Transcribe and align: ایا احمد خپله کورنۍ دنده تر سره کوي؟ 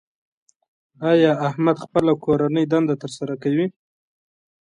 ایا 1.09 1.31
احمد 1.47 1.77
خپله 1.83 2.13
کورنۍ 2.23 2.65
دنده 2.71 2.95
تر 3.01 3.11
سره 3.17 3.33
کوي؟ 3.43 3.65